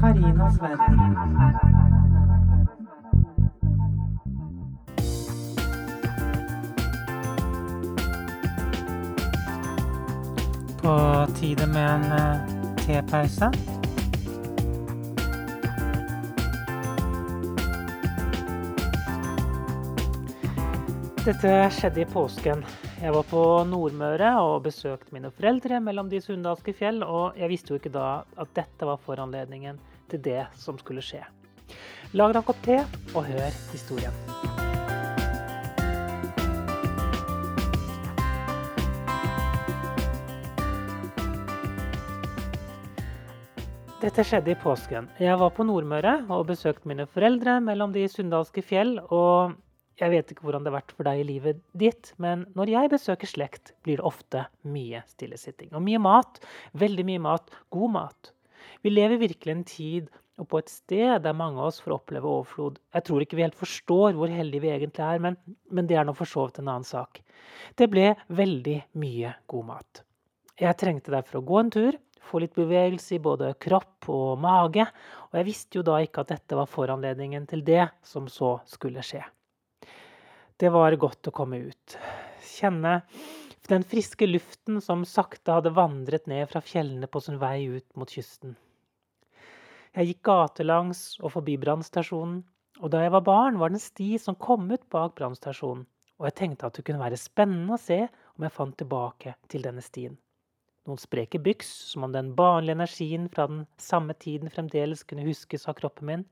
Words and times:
Karinas 0.00 0.62
verden. 0.62 1.16
På 10.82 11.26
tide 11.34 11.66
med 11.66 11.90
en 11.90 12.12
eh, 12.12 12.36
tepause. 12.76 13.52
Dette 21.24 21.70
skjedde 21.70 22.00
i 22.00 22.04
påsken. 22.04 22.62
Jeg 23.06 23.14
var 23.14 23.22
på 23.30 23.40
Nordmøre 23.70 24.32
og 24.42 24.64
besøkte 24.64 25.12
mine 25.14 25.28
foreldre 25.30 25.76
mellom 25.78 26.08
de 26.10 26.18
sunndalske 26.18 26.72
fjell, 26.74 27.04
og 27.06 27.36
jeg 27.38 27.46
visste 27.52 27.70
jo 27.70 27.76
ikke 27.78 27.92
da 27.94 28.06
at 28.34 28.48
dette 28.56 28.88
var 28.88 28.98
foranledningen 28.98 29.76
til 30.10 30.24
det 30.24 30.40
som 30.58 30.74
skulle 30.80 31.04
skje. 31.06 31.20
Lag 32.18 32.32
deg 32.34 32.40
en 32.40 32.46
kopp 32.48 32.58
te 32.66 32.80
og 33.12 33.28
hør 33.28 33.54
historien. 33.70 34.16
Dette 44.02 44.26
skjedde 44.26 44.50
i 44.50 44.58
påsken. 44.64 45.06
Jeg 45.22 45.38
var 45.38 45.54
på 45.54 45.68
Nordmøre 45.68 46.24
og 46.26 46.48
besøkte 46.50 46.90
mine 46.90 47.06
foreldre 47.06 47.60
mellom 47.62 47.94
de 47.94 48.08
sunndalske 48.10 48.66
fjell. 48.66 48.98
og 49.14 49.54
jeg 49.96 50.12
vet 50.12 50.32
ikke 50.32 50.44
hvordan 50.44 50.64
det 50.64 50.72
har 50.72 50.80
vært 50.80 50.92
for 50.92 51.08
deg 51.08 51.22
i 51.22 51.26
livet 51.30 51.60
ditt, 51.78 52.12
men 52.20 52.44
når 52.58 52.72
jeg 52.74 52.92
besøker 52.92 53.30
slekt, 53.30 53.72
blir 53.86 54.00
det 54.00 54.06
ofte 54.06 54.44
mye 54.68 55.00
stillesitting. 55.08 55.72
Og 55.72 55.84
mye 55.86 56.00
mat. 56.02 56.40
Veldig 56.76 57.06
mye 57.08 57.22
mat. 57.30 57.52
God 57.72 57.94
mat. 57.94 58.32
Vi 58.84 58.92
lever 58.92 59.22
virkelig 59.22 59.54
en 59.54 59.66
tid 59.68 60.10
og 60.36 60.48
på 60.50 60.60
et 60.60 60.68
sted 60.68 61.22
der 61.24 61.36
mange 61.36 61.60
av 61.62 61.70
oss 61.70 61.80
får 61.80 61.94
oppleve 61.96 62.28
overflod. 62.28 62.80
Jeg 62.92 63.06
tror 63.08 63.24
ikke 63.24 63.38
vi 63.38 63.46
helt 63.46 63.56
forstår 63.56 64.18
hvor 64.18 64.32
heldige 64.32 64.66
vi 64.66 64.72
egentlig 64.74 65.04
er, 65.06 65.22
men, 65.22 65.38
men 65.72 65.88
det 65.88 65.96
er 65.96 66.04
nå 66.04 66.12
for 66.16 66.28
så 66.28 66.44
vidt 66.44 66.60
en 66.60 66.68
annen 66.68 66.84
sak. 66.84 67.22
Det 67.80 67.88
ble 67.88 68.10
veldig 68.28 68.76
mye 69.00 69.32
god 69.48 69.68
mat. 69.70 70.02
Jeg 70.60 70.76
trengte 70.80 71.14
derfor 71.14 71.40
å 71.40 71.46
gå 71.48 71.60
en 71.60 71.72
tur, 71.72 71.96
få 72.26 72.42
litt 72.42 72.56
bevegelse 72.58 73.16
i 73.16 73.22
både 73.22 73.54
kropp 73.62 74.10
og 74.12 74.42
mage, 74.42 74.84
og 75.30 75.40
jeg 75.40 75.48
visste 75.48 75.80
jo 75.80 75.86
da 75.86 76.02
ikke 76.04 76.24
at 76.24 76.34
dette 76.34 76.58
var 76.58 76.68
foranledningen 76.68 77.48
til 77.48 77.64
det 77.64 77.86
som 78.04 78.28
så 78.28 78.58
skulle 78.68 79.04
skje. 79.06 79.22
Det 80.56 80.70
var 80.72 80.94
godt 80.96 81.28
å 81.28 81.34
komme 81.36 81.58
ut. 81.68 81.98
Kjenne 82.56 83.02
den 83.68 83.84
friske 83.84 84.26
luften 84.26 84.80
som 84.80 85.04
sakte 85.04 85.56
hadde 85.56 85.72
vandret 85.74 86.26
ned 86.30 86.48
fra 86.50 86.62
fjellene 86.62 87.08
på 87.10 87.20
sin 87.20 87.38
vei 87.42 87.66
ut 87.66 87.86
mot 87.98 88.10
kysten. 88.10 88.54
Jeg 89.96 90.10
gikk 90.10 90.22
gatelangs 90.28 91.00
og 91.22 91.32
forbi 91.34 91.56
brannstasjonen, 91.60 92.42
og 92.80 92.92
da 92.92 93.00
jeg 93.02 93.12
var 93.14 93.24
barn, 93.26 93.58
var 93.58 93.72
det 93.72 93.78
en 93.80 93.86
sti 93.86 94.08
som 94.20 94.36
kom 94.36 94.68
ut 94.70 94.84
bak 94.92 95.16
brannstasjonen, 95.18 95.86
og 96.20 96.28
jeg 96.28 96.36
tenkte 96.40 96.68
at 96.68 96.76
det 96.76 96.84
kunne 96.86 97.02
være 97.02 97.18
spennende 97.20 97.76
å 97.76 97.80
se 97.80 98.02
om 98.36 98.44
jeg 98.44 98.54
fant 98.56 98.76
tilbake 98.76 99.34
til 99.52 99.64
denne 99.64 99.84
stien. 99.84 100.18
Noen 100.86 101.00
spreke 101.00 101.40
byks, 101.42 101.72
som 101.90 102.04
om 102.06 102.12
den 102.14 102.34
barnlige 102.38 102.76
energien 102.76 103.26
fra 103.32 103.48
den 103.50 103.64
samme 103.82 104.14
tiden 104.14 104.52
fremdeles 104.52 105.02
kunne 105.08 105.26
huskes 105.26 105.66
av 105.66 105.74
kroppen 105.80 106.12
min. 106.12 106.24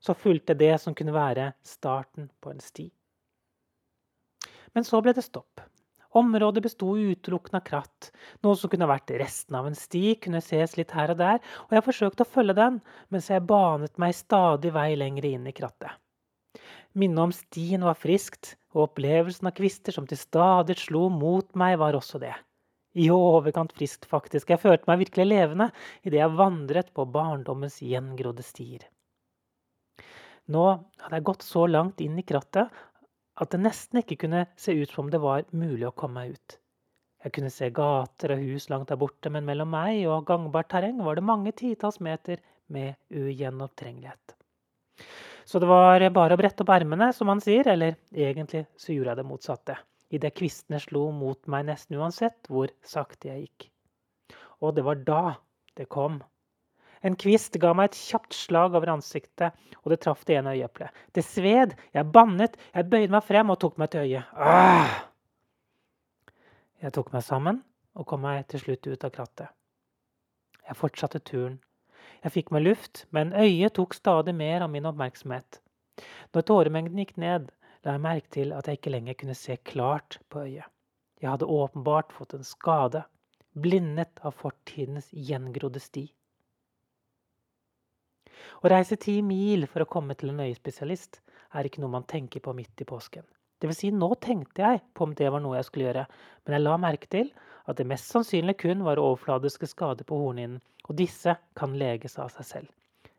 Så 0.00 0.16
fulgte 0.16 0.56
det 0.56 0.78
som 0.80 0.96
kunne 0.96 1.12
være 1.12 1.50
starten 1.66 2.30
på 2.40 2.54
en 2.54 2.62
sti. 2.64 2.88
Men 4.76 4.86
så 4.86 5.00
ble 5.02 5.14
det 5.16 5.26
stopp. 5.26 5.62
Området 6.10 6.62
besto 6.64 6.96
utelukkende 6.98 7.60
av 7.60 7.66
kratt. 7.66 8.10
Noe 8.42 8.58
som 8.58 8.70
kunne 8.70 8.88
vært 8.90 9.12
resten 9.20 9.54
av 9.54 9.68
en 9.68 9.78
sti, 9.78 10.16
kunne 10.18 10.42
ses 10.42 10.74
litt 10.78 10.90
her 10.96 11.12
og 11.14 11.20
der, 11.20 11.38
og 11.68 11.76
jeg 11.76 11.86
forsøkte 11.86 12.26
å 12.26 12.32
følge 12.32 12.56
den 12.58 12.80
mens 13.14 13.30
jeg 13.30 13.46
banet 13.46 14.00
meg 14.02 14.16
stadig 14.18 14.74
vei 14.74 14.88
lenger 14.98 15.28
inn 15.30 15.46
i 15.46 15.54
krattet. 15.54 15.94
Minnet 16.98 17.22
om 17.28 17.34
stien 17.34 17.86
var 17.86 17.94
friskt, 17.94 18.56
og 18.74 18.88
opplevelsen 18.88 19.46
av 19.50 19.54
kvister 19.54 19.94
som 19.94 20.06
til 20.10 20.18
stadig 20.18 20.76
slo 20.82 21.06
mot 21.14 21.46
meg, 21.58 21.76
var 21.78 21.94
også 21.94 22.18
det. 22.22 22.34
I 22.98 23.06
overkant 23.14 23.70
friskt, 23.76 24.08
faktisk. 24.10 24.50
Jeg 24.50 24.62
følte 24.62 24.90
meg 24.90 25.04
virkelig 25.04 25.28
levende 25.28 25.68
idet 26.02 26.18
jeg 26.18 26.38
vandret 26.38 26.90
på 26.94 27.06
barndommens 27.06 27.78
gjengrodde 27.86 28.42
stier. 28.42 28.82
Nå 30.50 30.64
hadde 30.98 31.20
jeg 31.20 31.26
gått 31.28 31.46
så 31.46 31.68
langt 31.70 32.02
inn 32.02 32.18
i 32.18 32.26
krattet 32.26 32.74
at 33.40 33.52
det 33.52 33.62
nesten 33.62 34.02
ikke 34.02 34.18
kunne 34.24 34.44
se 34.60 34.74
ut 34.76 34.90
som 34.90 35.06
om 35.06 35.12
det 35.12 35.22
var 35.22 35.46
mulig 35.56 35.86
å 35.88 35.94
komme 35.96 36.20
meg 36.20 36.36
ut. 36.36 36.56
Jeg 37.24 37.34
kunne 37.36 37.52
se 37.52 37.68
gater 37.76 38.34
og 38.34 38.44
hus 38.48 38.68
langt 38.72 38.88
der 38.88 39.00
borte, 39.00 39.32
men 39.32 39.44
mellom 39.44 39.68
meg 39.72 40.06
og 40.08 40.24
gangbart 40.28 40.70
terreng 40.72 41.00
var 41.04 41.18
det 41.18 41.26
mange 41.28 41.52
titalls 41.56 42.00
meter 42.00 42.40
med 42.72 42.96
ugjennomtrengelighet. 43.12 44.36
Så 45.44 45.60
det 45.60 45.68
var 45.68 46.04
bare 46.14 46.36
å 46.36 46.40
brette 46.40 46.64
opp 46.64 46.72
ermene, 46.72 47.10
som 47.16 47.28
man 47.28 47.42
sier, 47.42 47.66
eller 47.68 47.96
egentlig 48.14 48.64
så 48.78 48.94
gjorde 48.94 49.12
jeg 49.12 49.20
det 49.20 49.28
motsatte, 49.28 49.76
idet 50.14 50.32
kvistene 50.36 50.80
slo 50.80 51.08
mot 51.12 51.40
meg 51.50 51.66
nesten 51.68 51.98
uansett 52.00 52.48
hvor 52.48 52.72
sakte 52.86 53.32
jeg 53.32 53.48
gikk. 53.48 53.70
Og 54.60 54.76
det 54.76 54.84
var 54.86 55.00
da 55.04 55.22
det 55.76 55.88
kom. 55.92 56.20
En 57.00 57.16
kvist 57.16 57.56
ga 57.60 57.72
meg 57.76 57.90
et 57.90 58.00
kjapt 58.10 58.36
slag 58.36 58.74
over 58.76 58.92
ansiktet, 58.92 59.56
og 59.80 59.92
det 59.92 60.02
traff 60.04 60.26
det 60.28 60.36
ene 60.36 60.52
øyeeplet. 60.58 60.92
Det 61.16 61.24
sved, 61.24 61.72
jeg 61.96 62.12
bannet, 62.12 62.58
jeg 62.74 62.90
bøyde 62.92 63.14
meg 63.14 63.24
frem 63.24 63.52
og 63.52 63.60
tok 63.62 63.78
meg 63.80 63.92
til 63.92 64.04
øyet. 64.04 64.34
Ah! 64.36 65.06
Jeg 66.80 66.92
tok 66.96 67.10
meg 67.12 67.24
sammen 67.24 67.62
og 67.96 68.06
kom 68.08 68.22
meg 68.24 68.44
til 68.52 68.62
slutt 68.64 68.86
ut 68.88 69.08
av 69.08 69.14
krattet. 69.16 69.48
Jeg 70.68 70.78
fortsatte 70.78 71.20
turen. 71.24 71.58
Jeg 72.20 72.34
fikk 72.36 72.52
meg 72.52 72.66
luft, 72.66 73.06
men 73.16 73.32
øyet 73.32 73.74
tok 73.78 73.96
stadig 73.96 74.34
mer 74.36 74.64
av 74.64 74.70
min 74.72 74.86
oppmerksomhet. 74.88 75.60
Når 76.36 76.46
tåremengden 76.48 77.00
gikk 77.00 77.16
ned, 77.20 77.48
la 77.84 77.96
jeg 77.96 78.04
merke 78.04 78.32
til 78.36 78.52
at 78.56 78.68
jeg 78.68 78.78
ikke 78.78 78.92
lenger 78.92 79.16
kunne 79.20 79.36
se 79.36 79.56
klart 79.64 80.20
på 80.28 80.44
øyet. 80.44 80.68
Jeg 81.20 81.32
hadde 81.32 81.48
åpenbart 81.48 82.12
fått 82.16 82.36
en 82.36 82.44
skade, 82.44 83.02
blindet 83.56 84.20
av 84.24 84.36
fortidens 84.36 85.08
gjengrodde 85.12 85.80
sti. 85.80 86.06
Å 88.60 88.68
reise 88.68 88.98
ti 89.00 89.20
mil 89.24 89.64
for 89.72 89.80
å 89.80 89.88
komme 89.88 90.14
til 90.20 90.34
en 90.34 90.42
øyespesialist 90.44 91.22
er 91.56 91.66
ikke 91.66 91.80
noe 91.80 91.94
man 91.94 92.08
tenker 92.08 92.42
på 92.44 92.52
midt 92.56 92.82
i 92.84 92.86
påsken. 92.88 93.24
Det 93.60 93.68
vil 93.68 93.76
si, 93.76 93.90
nå 93.92 94.08
tenkte 94.20 94.64
jeg 94.64 94.82
på 94.96 95.04
om 95.04 95.14
det 95.16 95.30
var 95.32 95.40
noe 95.44 95.56
jeg 95.58 95.68
skulle 95.68 95.86
gjøre, 95.88 96.04
men 96.44 96.56
jeg 96.56 96.64
la 96.64 96.76
merke 96.80 97.08
til 97.12 97.30
at 97.68 97.76
det 97.76 97.86
mest 97.88 98.08
sannsynlig 98.12 98.58
kun 98.60 98.84
var 98.84 99.00
overfladiske 99.00 99.68
skader 99.68 100.08
på 100.08 100.16
hornhinnen, 100.20 100.60
og 100.88 100.96
disse 100.96 101.36
kan 101.56 101.76
leges 101.80 102.18
av 102.20 102.32
seg 102.36 102.48
selv. 102.48 102.70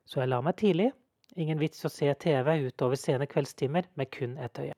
Så 0.05 0.21
jeg 0.21 0.31
la 0.31 0.41
meg 0.45 0.57
tidlig. 0.61 0.91
Ingen 1.39 1.61
vits 1.61 1.85
å 1.87 1.89
se 1.93 2.09
TV 2.19 2.67
utover 2.67 2.99
sene 2.99 3.29
kveldstimer 3.29 3.85
med 3.95 4.09
kun 4.13 4.37
ett 4.41 4.59
øye. 4.59 4.73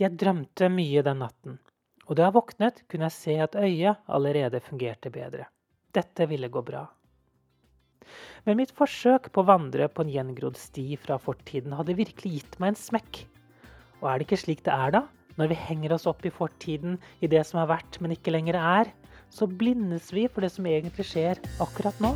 Jeg 0.00 0.16
drømte 0.18 0.66
mye 0.72 1.04
den 1.06 1.20
natten, 1.22 1.60
og 2.12 2.18
da 2.18 2.26
jeg 2.26 2.36
våknet, 2.36 2.82
kunne 2.92 3.08
jeg 3.08 3.16
se 3.16 3.34
at 3.40 3.54
øyet 3.56 4.02
allerede 4.12 4.60
fungerte 4.60 5.08
bedre. 5.12 5.46
Dette 5.96 6.26
ville 6.28 6.50
gå 6.52 6.60
bra. 6.60 6.84
Men 8.44 8.58
mitt 8.58 8.74
forsøk 8.76 9.30
på 9.32 9.40
å 9.40 9.48
vandre 9.48 9.88
på 9.88 10.04
en 10.04 10.10
gjengrodd 10.12 10.58
sti 10.60 10.98
fra 11.00 11.16
fortiden 11.22 11.72
hadde 11.78 11.96
virkelig 11.96 12.34
gitt 12.34 12.58
meg 12.60 12.74
en 12.74 12.80
smekk. 12.82 13.22
Og 14.02 14.10
er 14.10 14.18
det 14.18 14.26
ikke 14.26 14.42
slik 14.42 14.64
det 14.66 14.74
er, 14.74 14.98
da? 14.98 15.06
Når 15.38 15.54
vi 15.54 15.60
henger 15.62 15.94
oss 15.96 16.04
opp 16.10 16.26
i 16.28 16.34
fortiden, 16.34 16.98
i 17.24 17.30
det 17.32 17.46
som 17.48 17.62
har 17.62 17.70
vært, 17.70 17.96
men 18.04 18.12
ikke 18.12 18.34
lenger 18.34 18.58
er, 18.60 18.92
så 19.32 19.48
blindes 19.48 20.12
vi 20.12 20.26
for 20.28 20.44
det 20.44 20.52
som 20.52 20.68
egentlig 20.68 21.08
skjer 21.08 21.40
akkurat 21.64 22.04
nå. 22.04 22.12